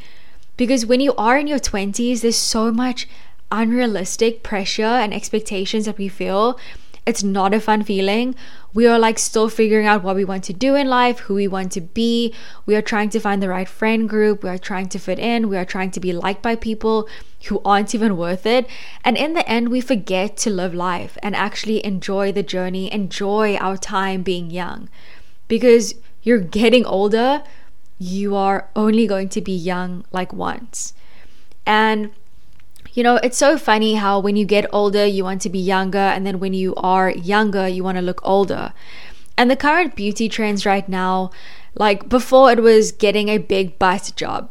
Because 0.56 0.84
when 0.84 0.98
you 0.98 1.14
are 1.14 1.38
in 1.38 1.46
your 1.46 1.60
20s, 1.60 2.22
there's 2.22 2.36
so 2.36 2.72
much 2.72 3.08
unrealistic 3.52 4.42
pressure 4.42 4.82
and 4.82 5.14
expectations 5.14 5.86
that 5.86 5.98
we 5.98 6.08
feel 6.08 6.58
it's 7.08 7.24
not 7.24 7.54
a 7.54 7.60
fun 7.60 7.82
feeling. 7.84 8.34
We 8.74 8.86
are 8.86 8.98
like 8.98 9.18
still 9.18 9.48
figuring 9.48 9.86
out 9.86 10.02
what 10.02 10.14
we 10.14 10.26
want 10.26 10.44
to 10.44 10.52
do 10.52 10.74
in 10.74 10.88
life, 10.88 11.20
who 11.20 11.34
we 11.34 11.48
want 11.48 11.72
to 11.72 11.80
be. 11.80 12.34
We 12.66 12.76
are 12.76 12.82
trying 12.82 13.08
to 13.10 13.18
find 13.18 13.42
the 13.42 13.48
right 13.48 13.66
friend 13.66 14.06
group. 14.06 14.42
We 14.42 14.50
are 14.50 14.58
trying 14.58 14.90
to 14.90 14.98
fit 14.98 15.18
in. 15.18 15.48
We 15.48 15.56
are 15.56 15.64
trying 15.64 15.90
to 15.92 16.00
be 16.00 16.12
liked 16.12 16.42
by 16.42 16.54
people 16.54 17.08
who 17.46 17.62
aren't 17.64 17.94
even 17.94 18.18
worth 18.18 18.44
it. 18.44 18.68
And 19.04 19.16
in 19.16 19.32
the 19.32 19.48
end, 19.48 19.70
we 19.70 19.80
forget 19.80 20.36
to 20.38 20.50
live 20.50 20.74
life 20.74 21.16
and 21.22 21.34
actually 21.34 21.82
enjoy 21.82 22.30
the 22.30 22.42
journey, 22.42 22.92
enjoy 22.92 23.56
our 23.56 23.78
time 23.78 24.22
being 24.22 24.50
young. 24.50 24.90
Because 25.48 25.94
you're 26.22 26.40
getting 26.40 26.84
older, 26.84 27.42
you 27.98 28.36
are 28.36 28.68
only 28.76 29.06
going 29.06 29.30
to 29.30 29.40
be 29.40 29.52
young 29.52 30.04
like 30.12 30.34
once. 30.34 30.92
And 31.64 32.10
you 32.98 33.04
know, 33.04 33.14
it's 33.22 33.38
so 33.38 33.56
funny 33.56 33.94
how 33.94 34.18
when 34.18 34.34
you 34.34 34.44
get 34.44 34.66
older, 34.72 35.06
you 35.06 35.22
want 35.22 35.40
to 35.42 35.48
be 35.48 35.60
younger, 35.60 35.98
and 35.98 36.26
then 36.26 36.40
when 36.40 36.52
you 36.52 36.74
are 36.74 37.12
younger, 37.12 37.68
you 37.68 37.84
want 37.84 37.96
to 37.96 38.02
look 38.02 38.20
older. 38.24 38.72
And 39.36 39.48
the 39.48 39.54
current 39.54 39.94
beauty 39.94 40.28
trends 40.28 40.66
right 40.66 40.88
now, 40.88 41.30
like 41.76 42.08
before, 42.08 42.50
it 42.50 42.60
was 42.60 42.90
getting 42.90 43.28
a 43.28 43.38
big 43.38 43.78
butt 43.78 44.12
job, 44.16 44.50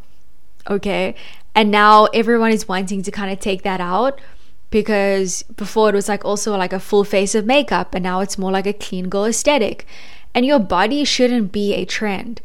okay? 0.66 1.14
And 1.54 1.70
now 1.70 2.06
everyone 2.14 2.54
is 2.54 2.70
wanting 2.70 3.04
to 3.04 3.12
kind 3.12 3.34
of 3.34 3.42
take 3.42 3.64
that 3.64 3.82
out 3.82 4.22
because 4.70 5.44
before 5.44 5.90
it 5.90 5.96
was 5.96 6.08
like 6.08 6.24
also 6.24 6.56
like 6.56 6.72
a 6.72 6.80
full 6.80 7.04
face 7.04 7.36
of 7.36 7.46
makeup, 7.46 7.94
and 7.94 8.04
now 8.04 8.22
it's 8.22 8.38
more 8.38 8.54
like 8.54 8.66
a 8.66 8.72
clean 8.72 9.10
girl 9.10 9.26
aesthetic. 9.26 9.86
And 10.34 10.46
your 10.46 10.60
body 10.60 11.04
shouldn't 11.04 11.52
be 11.52 11.74
a 11.74 11.84
trend. 11.84 12.40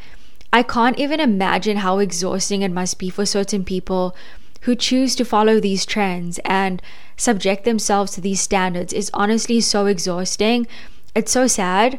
I 0.53 0.65
can't 0.65 0.99
even 0.99 1.21
imagine 1.21 1.77
how 1.77 2.01
exhausting 2.01 2.63
it 2.63 2.73
must 2.73 2.99
be 2.99 3.09
for 3.09 3.25
certain 3.25 3.65
people 3.65 4.17
who 4.63 4.75
choose 4.75 5.15
to 5.17 5.25
follow 5.25 5.61
these 5.61 5.87
trends 5.87 6.39
and 6.45 6.81
subject 7.17 7.65
themselves 7.65 8.13
to 8.13 8.21
these 8.21 8.41
standards 8.41 8.93
is 8.93 9.11
honestly 9.13 9.61
so 9.61 9.87
exhausting. 9.87 10.67
It's 11.15 11.33
so 11.33 11.47
sad. 11.47 11.99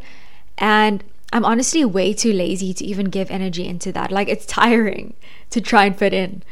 And 0.58 1.04
I'm 1.32 1.46
honestly 1.46 1.84
way 1.84 2.14
too 2.14 2.32
lazy 2.32 2.74
to 2.74 2.86
even 2.86 3.06
give 3.06 3.32
energy 3.32 3.68
into 3.68 3.92
that. 3.94 4.12
Like, 4.12 4.30
it's 4.30 4.46
tiring 4.46 5.14
to 5.50 5.62
try 5.62 5.86
and 5.86 5.98
fit 5.98 6.14
in. 6.14 6.44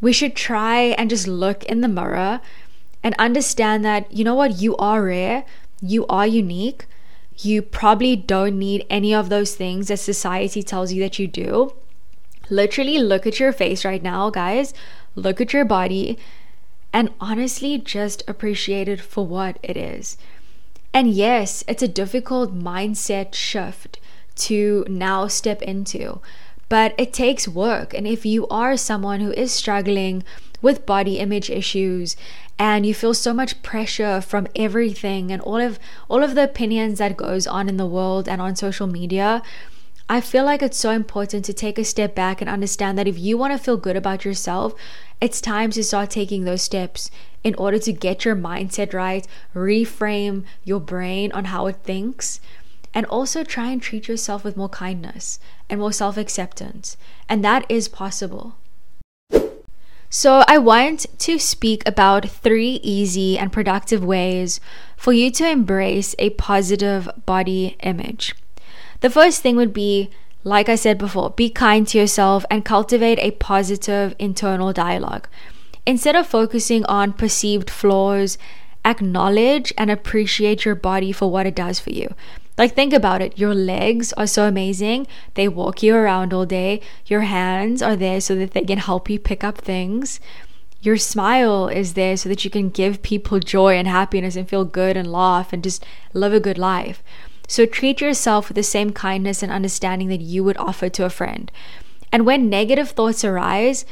We 0.00 0.12
should 0.12 0.34
try 0.34 0.94
and 0.96 1.10
just 1.10 1.26
look 1.26 1.64
in 1.64 1.80
the 1.80 1.88
mirror 1.88 2.40
and 3.02 3.14
understand 3.18 3.84
that, 3.84 4.10
you 4.12 4.24
know 4.24 4.34
what, 4.34 4.60
you 4.60 4.76
are 4.76 5.02
rare, 5.02 5.44
you 5.82 6.06
are 6.06 6.26
unique. 6.26 6.86
You 7.36 7.62
probably 7.62 8.16
don't 8.16 8.58
need 8.58 8.86
any 8.90 9.14
of 9.14 9.30
those 9.30 9.54
things 9.54 9.88
that 9.88 9.98
society 9.98 10.62
tells 10.62 10.92
you 10.92 11.02
that 11.02 11.18
you 11.18 11.26
do. 11.26 11.74
Literally, 12.50 12.98
look 12.98 13.26
at 13.26 13.40
your 13.40 13.52
face 13.52 13.84
right 13.84 14.02
now, 14.02 14.28
guys. 14.28 14.74
Look 15.14 15.40
at 15.40 15.52
your 15.52 15.64
body 15.64 16.18
and 16.92 17.10
honestly 17.20 17.78
just 17.78 18.22
appreciate 18.28 18.88
it 18.88 19.00
for 19.00 19.26
what 19.26 19.58
it 19.62 19.76
is. 19.76 20.16
And 20.92 21.10
yes, 21.10 21.62
it's 21.68 21.82
a 21.82 21.88
difficult 21.88 22.56
mindset 22.56 23.34
shift 23.34 24.00
to 24.36 24.84
now 24.88 25.28
step 25.28 25.62
into, 25.62 26.20
but 26.68 26.94
it 26.98 27.12
takes 27.12 27.46
work. 27.46 27.94
And 27.94 28.06
if 28.06 28.26
you 28.26 28.48
are 28.48 28.76
someone 28.76 29.20
who 29.20 29.32
is 29.32 29.52
struggling 29.52 30.24
with 30.62 30.86
body 30.86 31.18
image 31.18 31.48
issues 31.48 32.16
and 32.58 32.84
you 32.84 32.94
feel 32.94 33.14
so 33.14 33.32
much 33.32 33.62
pressure 33.62 34.20
from 34.20 34.46
everything 34.54 35.30
and 35.30 35.40
all 35.42 35.60
of 35.60 35.78
all 36.08 36.22
of 36.22 36.34
the 36.34 36.44
opinions 36.44 36.98
that 36.98 37.16
goes 37.16 37.46
on 37.46 37.68
in 37.68 37.76
the 37.76 37.86
world 37.86 38.28
and 38.28 38.42
on 38.42 38.56
social 38.56 38.86
media, 38.86 39.42
I 40.12 40.20
feel 40.20 40.44
like 40.44 40.60
it's 40.60 40.76
so 40.76 40.90
important 40.90 41.44
to 41.44 41.52
take 41.52 41.78
a 41.78 41.84
step 41.84 42.16
back 42.16 42.40
and 42.40 42.50
understand 42.50 42.98
that 42.98 43.06
if 43.06 43.16
you 43.16 43.38
want 43.38 43.52
to 43.52 43.64
feel 43.64 43.76
good 43.76 43.94
about 43.94 44.24
yourself, 44.24 44.74
it's 45.20 45.40
time 45.40 45.70
to 45.70 45.84
start 45.84 46.10
taking 46.10 46.42
those 46.42 46.62
steps 46.62 47.12
in 47.44 47.54
order 47.54 47.78
to 47.78 47.92
get 47.92 48.24
your 48.24 48.34
mindset 48.34 48.92
right, 48.92 49.24
reframe 49.54 50.42
your 50.64 50.80
brain 50.80 51.30
on 51.30 51.44
how 51.44 51.68
it 51.68 51.76
thinks, 51.84 52.40
and 52.92 53.06
also 53.06 53.44
try 53.44 53.70
and 53.70 53.80
treat 53.80 54.08
yourself 54.08 54.42
with 54.42 54.56
more 54.56 54.68
kindness 54.68 55.38
and 55.68 55.78
more 55.78 55.92
self 55.92 56.16
acceptance. 56.16 56.96
And 57.28 57.44
that 57.44 57.64
is 57.68 57.86
possible. 57.86 58.56
So, 60.12 60.42
I 60.48 60.58
want 60.58 61.06
to 61.20 61.38
speak 61.38 61.86
about 61.86 62.28
three 62.28 62.80
easy 62.82 63.38
and 63.38 63.52
productive 63.52 64.04
ways 64.04 64.58
for 64.96 65.12
you 65.12 65.30
to 65.30 65.48
embrace 65.48 66.16
a 66.18 66.30
positive 66.30 67.08
body 67.26 67.76
image. 67.84 68.34
The 69.00 69.10
first 69.10 69.42
thing 69.42 69.56
would 69.56 69.72
be, 69.72 70.10
like 70.44 70.68
I 70.68 70.74
said 70.74 70.98
before, 70.98 71.30
be 71.30 71.48
kind 71.50 71.86
to 71.88 71.98
yourself 71.98 72.44
and 72.50 72.64
cultivate 72.64 73.18
a 73.18 73.32
positive 73.32 74.14
internal 74.18 74.72
dialogue. 74.72 75.28
Instead 75.86 76.16
of 76.16 76.26
focusing 76.26 76.84
on 76.84 77.14
perceived 77.14 77.70
flaws, 77.70 78.36
acknowledge 78.84 79.72
and 79.78 79.90
appreciate 79.90 80.64
your 80.64 80.74
body 80.74 81.12
for 81.12 81.30
what 81.30 81.46
it 81.46 81.54
does 81.54 81.80
for 81.80 81.90
you. 81.90 82.14
Like, 82.58 82.74
think 82.74 82.92
about 82.92 83.22
it. 83.22 83.38
Your 83.38 83.54
legs 83.54 84.12
are 84.14 84.26
so 84.26 84.46
amazing. 84.46 85.06
They 85.32 85.48
walk 85.48 85.82
you 85.82 85.94
around 85.94 86.34
all 86.34 86.44
day. 86.44 86.82
Your 87.06 87.22
hands 87.22 87.80
are 87.80 87.96
there 87.96 88.20
so 88.20 88.34
that 88.34 88.50
they 88.50 88.64
can 88.64 88.78
help 88.78 89.08
you 89.08 89.18
pick 89.18 89.42
up 89.42 89.58
things. 89.58 90.20
Your 90.82 90.98
smile 90.98 91.68
is 91.68 91.94
there 91.94 92.18
so 92.18 92.28
that 92.28 92.44
you 92.44 92.50
can 92.50 92.68
give 92.68 93.02
people 93.02 93.38
joy 93.38 93.76
and 93.76 93.88
happiness 93.88 94.36
and 94.36 94.48
feel 94.48 94.64
good 94.64 94.96
and 94.96 95.10
laugh 95.10 95.54
and 95.54 95.62
just 95.62 95.84
live 96.12 96.34
a 96.34 96.40
good 96.40 96.58
life. 96.58 97.02
So 97.50 97.66
treat 97.66 98.00
yourself 98.00 98.46
with 98.46 98.54
the 98.54 98.62
same 98.62 98.92
kindness 98.92 99.42
and 99.42 99.50
understanding 99.50 100.06
that 100.06 100.20
you 100.20 100.44
would 100.44 100.56
offer 100.56 100.88
to 100.88 101.04
a 101.04 101.10
friend. 101.10 101.50
And 102.12 102.24
when 102.24 102.48
negative 102.48 102.90
thoughts 102.90 103.24
arise, 103.24 103.84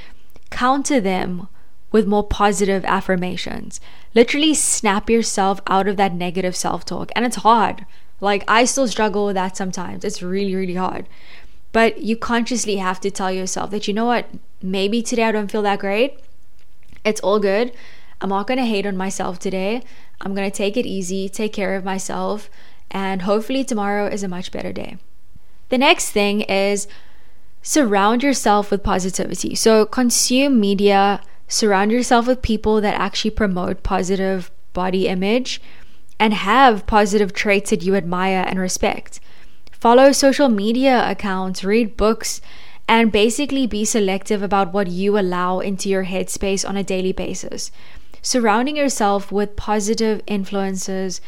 counter 0.48 1.00
them 1.00 1.48
with 1.90 2.06
more 2.06 2.22
positive 2.22 2.84
affirmations. 2.84 3.80
Literally 4.14 4.54
snap 4.54 5.10
yourself 5.10 5.60
out 5.66 5.88
of 5.88 5.96
that 5.96 6.14
negative 6.14 6.54
self 6.54 6.84
talk. 6.84 7.10
And 7.16 7.24
it's 7.24 7.38
hard. 7.38 7.84
Like, 8.20 8.44
I 8.46 8.64
still 8.64 8.86
struggle 8.86 9.26
with 9.26 9.34
that 9.34 9.56
sometimes. 9.56 10.04
It's 10.04 10.22
really, 10.22 10.54
really 10.54 10.76
hard. 10.76 11.08
But 11.72 12.00
you 12.02 12.16
consciously 12.16 12.76
have 12.76 13.00
to 13.00 13.10
tell 13.10 13.32
yourself 13.32 13.72
that, 13.72 13.88
you 13.88 13.92
know 13.92 14.06
what, 14.06 14.28
maybe 14.62 15.02
today 15.02 15.24
I 15.24 15.32
don't 15.32 15.50
feel 15.50 15.62
that 15.62 15.80
great. 15.80 16.20
It's 17.04 17.20
all 17.22 17.40
good. 17.40 17.72
I'm 18.20 18.28
not 18.28 18.46
going 18.46 18.58
to 18.58 18.64
hate 18.64 18.86
on 18.86 18.96
myself 18.96 19.40
today. 19.40 19.82
I'm 20.20 20.36
going 20.36 20.48
to 20.48 20.56
take 20.56 20.76
it 20.76 20.86
easy, 20.86 21.28
take 21.28 21.52
care 21.52 21.74
of 21.74 21.84
myself, 21.84 22.48
and 22.90 23.22
hopefully 23.22 23.64
tomorrow 23.64 24.06
is 24.06 24.22
a 24.22 24.28
much 24.28 24.52
better 24.52 24.72
day. 24.72 24.98
The 25.68 25.78
next 25.78 26.10
thing 26.10 26.42
is 26.42 26.88
surround 27.62 28.22
yourself 28.22 28.70
with 28.70 28.82
positivity. 28.82 29.54
So, 29.54 29.84
consume 29.84 30.58
media, 30.60 31.20
surround 31.46 31.92
yourself 31.92 32.26
with 32.26 32.42
people 32.42 32.80
that 32.80 33.00
actually 33.00 33.32
promote 33.32 33.82
positive 33.82 34.50
body 34.72 35.08
image 35.08 35.60
and 36.18 36.34
have 36.34 36.86
positive 36.86 37.32
traits 37.32 37.70
that 37.70 37.82
you 37.82 37.94
admire 37.94 38.44
and 38.46 38.58
respect. 38.58 39.20
Follow 39.72 40.12
social 40.12 40.48
media 40.48 41.08
accounts, 41.08 41.62
read 41.62 41.96
books, 41.96 42.40
and 42.88 43.12
basically 43.12 43.66
be 43.66 43.84
selective 43.84 44.42
about 44.42 44.72
what 44.72 44.88
you 44.88 45.18
allow 45.18 45.60
into 45.60 45.88
your 45.88 46.06
headspace 46.06 46.68
on 46.68 46.76
a 46.76 46.82
daily 46.82 47.12
basis. 47.12 47.70
Surrounding 48.22 48.76
yourself 48.76 49.30
with 49.30 49.56
positive 49.56 50.22
influences 50.26 51.20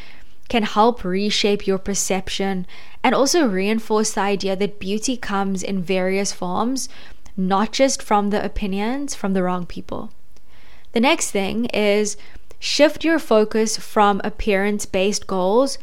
can 0.50 0.64
help 0.64 1.04
reshape 1.04 1.66
your 1.66 1.78
perception 1.78 2.66
and 3.02 3.14
also 3.14 3.47
reinforce 3.47 4.12
the 4.12 4.21
idea 4.21 4.57
that 4.57 4.80
beauty 4.80 5.16
comes 5.16 5.62
in 5.62 5.80
various 5.80 6.33
forms, 6.33 6.88
not 7.37 7.73
just 7.73 8.02
from 8.02 8.28
the 8.28 8.45
opinions 8.45 9.14
from 9.14 9.33
the 9.33 9.45
wrong 9.45 9.64
people. 9.64 10.11
The 10.92 11.00
next 11.00 11.30
thing 11.30 11.66
is 11.66 12.16
shift 12.59 13.04
your 13.04 13.21
focus 13.21 13.78
from 13.78 14.21
appearance 14.25 14.85
based 14.85 15.28
goals 15.28 15.78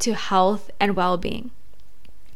to 0.00 0.14
health 0.14 0.70
and 0.78 0.94
well 0.94 1.16
being. 1.16 1.50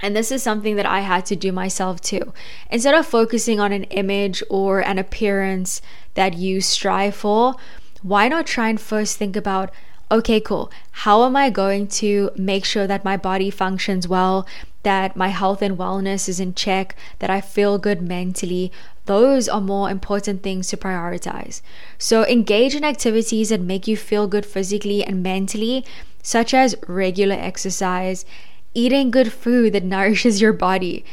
And 0.00 0.16
this 0.16 0.32
is 0.32 0.42
something 0.42 0.76
that 0.76 0.86
I 0.86 1.00
had 1.00 1.26
to 1.26 1.36
do 1.36 1.52
myself 1.52 2.00
too. 2.00 2.32
Instead 2.70 2.94
of 2.94 3.06
focusing 3.06 3.60
on 3.60 3.72
an 3.72 3.84
image 3.84 4.42
or 4.48 4.80
an 4.80 4.98
appearance 4.98 5.82
that 6.14 6.34
you 6.34 6.62
strive 6.62 7.14
for, 7.14 7.54
why 8.02 8.28
not 8.28 8.46
try 8.46 8.70
and 8.70 8.80
first 8.80 9.18
think 9.18 9.36
about 9.36 9.70
okay, 10.10 10.40
cool. 10.40 10.70
How 10.90 11.24
am 11.24 11.36
I 11.36 11.50
going 11.50 11.88
to 11.88 12.30
make 12.36 12.64
sure 12.64 12.86
that 12.86 13.04
my 13.04 13.16
body 13.16 13.50
functions 13.50 14.06
well, 14.06 14.46
that 14.82 15.16
my 15.16 15.28
health 15.28 15.62
and 15.62 15.78
wellness 15.78 16.28
is 16.28 16.40
in 16.40 16.54
check, 16.54 16.94
that 17.18 17.30
I 17.30 17.40
feel 17.40 17.78
good 17.78 18.02
mentally? 18.02 18.70
Those 19.06 19.48
are 19.48 19.60
more 19.60 19.90
important 19.90 20.42
things 20.42 20.68
to 20.68 20.76
prioritize. 20.76 21.62
So 21.98 22.24
engage 22.26 22.74
in 22.74 22.84
activities 22.84 23.48
that 23.48 23.60
make 23.60 23.86
you 23.86 23.96
feel 23.96 24.26
good 24.26 24.46
physically 24.46 25.04
and 25.04 25.22
mentally, 25.22 25.84
such 26.22 26.54
as 26.54 26.76
regular 26.86 27.36
exercise, 27.36 28.24
eating 28.72 29.10
good 29.10 29.32
food 29.32 29.72
that 29.72 29.84
nourishes 29.96 30.40
your 30.40 30.52
body, 30.52 31.04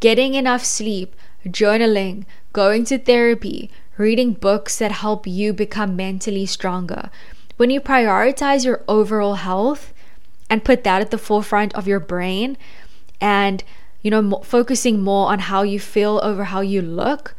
getting 0.00 0.34
enough 0.34 0.64
sleep, 0.64 1.14
journaling, 1.46 2.24
going 2.52 2.84
to 2.84 2.98
therapy, 2.98 3.70
reading 3.96 4.32
books 4.32 4.78
that 4.78 4.92
help 4.92 5.26
you 5.26 5.52
become 5.52 5.96
mentally 5.96 6.46
stronger 6.46 7.10
when 7.58 7.70
you 7.70 7.80
prioritize 7.80 8.64
your 8.64 8.82
overall 8.88 9.34
health 9.34 9.92
and 10.48 10.64
put 10.64 10.84
that 10.84 11.02
at 11.02 11.10
the 11.10 11.18
forefront 11.18 11.74
of 11.74 11.86
your 11.86 12.00
brain 12.00 12.56
and 13.20 13.62
you 14.00 14.10
know 14.10 14.40
focusing 14.42 15.02
more 15.02 15.28
on 15.28 15.40
how 15.40 15.62
you 15.62 15.78
feel 15.78 16.18
over 16.22 16.44
how 16.44 16.60
you 16.60 16.80
look 16.80 17.34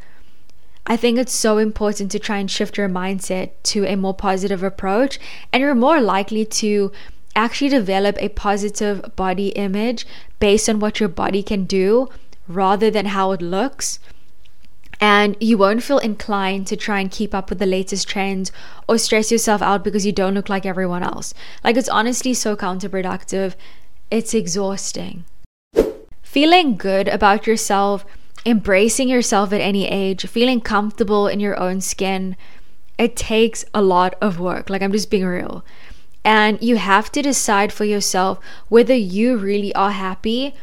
I 0.86 0.96
think 0.96 1.18
it's 1.18 1.32
so 1.32 1.58
important 1.58 2.10
to 2.12 2.18
try 2.18 2.38
and 2.38 2.50
shift 2.50 2.76
your 2.76 2.88
mindset 2.88 3.50
to 3.64 3.84
a 3.84 3.96
more 3.96 4.14
positive 4.14 4.62
approach 4.62 5.18
and 5.52 5.60
you're 5.60 5.74
more 5.74 6.00
likely 6.00 6.44
to 6.44 6.92
actually 7.34 7.70
develop 7.70 8.16
a 8.18 8.28
positive 8.28 9.14
body 9.16 9.48
image 9.50 10.06
based 10.38 10.68
on 10.68 10.80
what 10.80 11.00
your 11.00 11.08
body 11.08 11.42
can 11.42 11.64
do 11.64 12.08
rather 12.48 12.90
than 12.90 13.06
how 13.06 13.32
it 13.32 13.40
looks 13.40 13.98
and 15.00 15.36
you 15.40 15.56
won't 15.56 15.82
feel 15.82 15.98
inclined 15.98 16.66
to 16.66 16.76
try 16.76 17.00
and 17.00 17.10
keep 17.10 17.34
up 17.34 17.48
with 17.48 17.58
the 17.58 17.66
latest 17.66 18.06
trends 18.06 18.52
or 18.86 18.98
stress 18.98 19.32
yourself 19.32 19.62
out 19.62 19.82
because 19.82 20.04
you 20.04 20.12
don't 20.12 20.34
look 20.34 20.50
like 20.50 20.66
everyone 20.66 21.02
else. 21.02 21.32
Like, 21.64 21.76
it's 21.76 21.88
honestly 21.88 22.34
so 22.34 22.54
counterproductive. 22.54 23.54
It's 24.10 24.34
exhausting. 24.34 25.24
Feeling 26.22 26.76
good 26.76 27.08
about 27.08 27.46
yourself, 27.46 28.04
embracing 28.44 29.08
yourself 29.08 29.52
at 29.52 29.60
any 29.62 29.88
age, 29.88 30.26
feeling 30.26 30.60
comfortable 30.60 31.26
in 31.26 31.40
your 31.40 31.58
own 31.58 31.80
skin, 31.80 32.36
it 32.98 33.16
takes 33.16 33.64
a 33.72 33.80
lot 33.80 34.14
of 34.20 34.38
work. 34.38 34.68
Like, 34.68 34.82
I'm 34.82 34.92
just 34.92 35.10
being 35.10 35.24
real. 35.24 35.64
And 36.22 36.60
you 36.60 36.76
have 36.76 37.10
to 37.12 37.22
decide 37.22 37.72
for 37.72 37.86
yourself 37.86 38.38
whether 38.68 38.94
you 38.94 39.38
really 39.38 39.74
are 39.74 39.92
happy. 39.92 40.54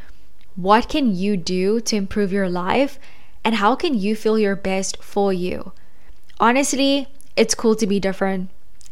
What 0.56 0.88
can 0.88 1.16
you 1.16 1.36
do 1.36 1.82
to 1.82 1.96
improve 1.96 2.32
your 2.32 2.48
life? 2.48 3.00
And 3.48 3.56
how 3.56 3.76
can 3.78 3.94
you 3.98 4.14
feel 4.14 4.38
your 4.38 4.58
best 4.58 5.02
for 5.02 5.32
you? 5.32 5.72
Honestly, 6.38 7.08
it's 7.38 7.56
cool 7.56 7.76
to 7.76 7.88
be 7.88 7.98
different. 7.98 8.50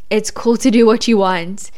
It's 0.10 0.32
cool 0.32 0.56
to 0.56 0.72
do 0.72 0.86
what 0.86 1.10
you 1.10 1.18
want. 1.18 1.72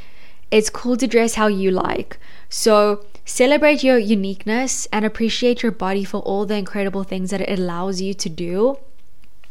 It's 0.51 0.69
cool 0.69 0.95
to 0.97 1.07
dress 1.07 1.33
how 1.33 1.47
you 1.47 1.71
like. 1.71 2.19
So, 2.49 3.03
celebrate 3.25 3.83
your 3.83 3.97
uniqueness 3.97 4.87
and 4.93 5.03
appreciate 5.03 5.63
your 5.63 5.71
body 5.71 6.03
for 6.03 6.19
all 6.19 6.45
the 6.45 6.53
incredible 6.53 7.01
things 7.03 7.31
that 7.31 7.41
it 7.41 7.57
allows 7.57 7.99
you 7.99 8.13
to 8.13 8.29
do. 8.29 8.77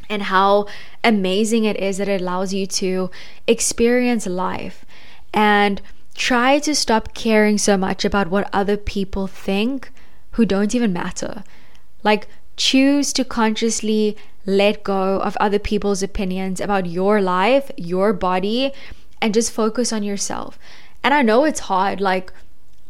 and 0.08 0.22
how 0.22 0.66
amazing 1.02 1.64
it 1.64 1.76
is 1.78 1.98
that 1.98 2.08
it 2.08 2.20
allows 2.20 2.54
you 2.54 2.64
to 2.64 3.10
experience 3.48 4.24
life 4.24 4.84
and 5.34 5.82
try 6.14 6.60
to 6.60 6.76
stop 6.76 7.12
caring 7.12 7.58
so 7.58 7.76
much 7.76 8.04
about 8.04 8.28
what 8.28 8.48
other 8.52 8.76
people 8.76 9.26
think 9.26 9.90
who 10.38 10.46
don't 10.46 10.76
even 10.76 10.92
matter. 10.92 11.42
Like, 12.04 12.28
choose 12.56 13.12
to 13.12 13.24
consciously 13.24 14.16
let 14.46 14.84
go 14.84 15.20
of 15.20 15.36
other 15.38 15.58
people's 15.58 16.02
opinions 16.02 16.60
about 16.60 16.86
your 16.86 17.20
life, 17.20 17.70
your 17.76 18.12
body, 18.12 18.72
and 19.20 19.34
just 19.34 19.52
focus 19.52 19.92
on 19.92 20.02
yourself. 20.02 20.58
And 21.02 21.12
I 21.12 21.22
know 21.22 21.44
it's 21.44 21.60
hard. 21.60 22.00
Like, 22.00 22.32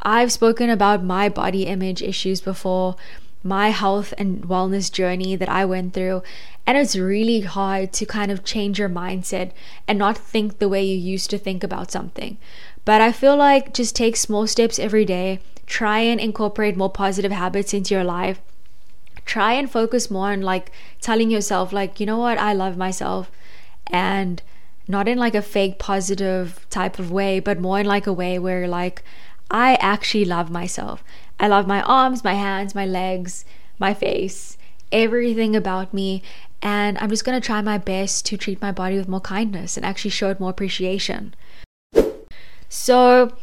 I've 0.03 0.31
spoken 0.33 0.71
about 0.71 1.03
my 1.03 1.29
body 1.29 1.67
image 1.67 2.03
issues 2.03 2.41
before, 2.41 2.97
my 3.43 3.71
health 3.71 4.13
and 4.19 4.43
wellness 4.43 4.93
journey 4.93 5.37
that 5.37 5.49
I 5.49 5.65
went 5.65 5.95
through. 5.95 6.23
And 6.67 6.77
it's 6.77 6.97
really 6.97 7.41
hard 7.41 7.93
to 7.95 8.07
kind 8.07 8.31
of 8.31 8.45
change 8.45 8.79
your 8.79 8.89
mindset 8.89 9.53
and 9.87 9.99
not 9.99 10.19
think 10.19 10.59
the 10.59 10.69
way 10.69 10.85
you 10.85 10.97
used 10.97 11.31
to 11.31 11.39
think 11.39 11.65
about 11.65 11.91
something. 11.91 12.39
But 12.85 13.01
I 13.01 13.13
feel 13.13 13.37
like 13.37 13.73
just 13.73 13.97
take 13.97 14.17
small 14.17 14.47
steps 14.47 14.79
every 14.79 15.05
day, 15.05 15.41
try 15.67 16.01
and 16.01 16.21
incorporate 16.21 16.77
more 16.77 16.91
positive 16.91 17.33
habits 17.33 17.73
into 17.73 17.95
your 17.95 18.05
life. 18.05 18.41
Try 19.27 19.53
and 19.53 19.71
focus 19.71 20.11
more 20.11 20.33
on 20.33 20.41
like 20.41 20.73
telling 21.01 21.31
yourself, 21.31 21.73
like, 21.73 22.01
you 22.01 22.07
know 22.07 22.19
what, 22.19 22.39
I 22.39 22.53
love 22.55 22.77
myself. 22.77 23.31
And 23.89 24.41
not 24.89 25.09
in 25.09 25.19
like 25.19 25.35
a 25.35 25.43
fake 25.43 25.79
positive 25.79 26.67
type 26.71 26.99
of 26.99 27.11
way, 27.11 27.41
but 27.41 27.61
more 27.61 27.81
in 27.81 27.87
like 27.87 28.07
a 28.07 28.13
way 28.13 28.39
where 28.39 28.67
like 28.69 29.03
I 29.51 29.75
actually 29.77 30.25
love 30.25 30.51
myself. 30.51 31.03
I 31.39 31.49
love 31.49 31.67
my 31.67 31.83
arms, 31.83 32.25
my 32.25 32.35
hands, 32.35 32.75
my 32.75 32.87
legs, 32.87 33.45
my 33.79 33.95
face, 33.95 34.57
everything 34.91 35.55
about 35.55 35.93
me. 35.93 36.23
And 36.63 36.97
I'm 36.99 37.11
just 37.11 37.25
going 37.25 37.41
to 37.41 37.45
try 37.45 37.61
my 37.61 37.79
best 37.79 38.25
to 38.27 38.37
treat 38.37 38.63
my 38.63 38.73
body 38.73 38.97
with 38.97 39.09
more 39.09 39.21
kindness 39.21 39.77
and 39.77 39.85
actually 39.85 40.11
show 40.11 40.31
it 40.31 40.41
more 40.41 40.51
appreciation. 40.51 41.35
So, 42.69 43.37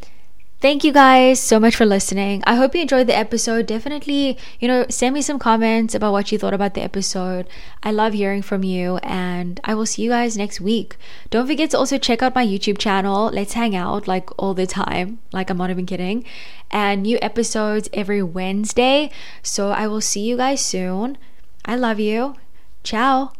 Thank 0.64 0.86
you 0.86 0.94
guys 0.94 1.42
so 1.42 1.60
much 1.60 1.76
for 1.76 1.86
listening. 1.86 2.42
I 2.48 2.56
hope 2.56 2.74
you 2.74 2.80
enjoyed 2.80 3.08
the 3.08 3.18
episode. 3.18 3.66
Definitely, 3.66 4.38
you 4.62 4.70
know, 4.70 4.86
send 4.88 5.14
me 5.14 5.22
some 5.22 5.38
comments 5.38 5.94
about 5.94 6.14
what 6.14 6.32
you 6.32 6.40
thought 6.40 6.54
about 6.54 6.74
the 6.74 6.82
episode. 6.82 7.50
I 7.84 7.92
love 7.92 8.14
hearing 8.14 8.42
from 8.42 8.64
you, 8.64 8.96
and 9.04 9.60
I 9.66 9.76
will 9.76 9.86
see 9.86 10.04
you 10.04 10.12
guys 10.12 10.38
next 10.38 10.62
week. 10.62 10.96
Don't 11.30 11.48
forget 11.48 11.72
to 11.72 11.78
also 11.78 11.98
check 11.98 12.24
out 12.24 12.34
my 12.34 12.48
YouTube 12.48 12.78
channel. 12.78 13.30
Let's 13.34 13.60
hang 13.60 13.76
out 13.76 14.08
like 14.08 14.30
all 14.40 14.54
the 14.54 14.66
time. 14.66 15.20
Like, 15.34 15.50
I'm 15.50 15.58
not 15.58 15.70
even 15.70 15.86
kidding. 15.86 16.24
And 16.72 17.04
new 17.04 17.20
episodes 17.22 17.90
every 17.92 18.24
Wednesday. 18.24 19.12
So, 19.42 19.72
I 19.72 19.88
will 19.88 20.00
see 20.00 20.22
you 20.22 20.38
guys 20.38 20.64
soon. 20.64 21.18
I 21.66 21.76
love 21.76 22.00
you. 22.00 22.38
Ciao. 22.86 23.34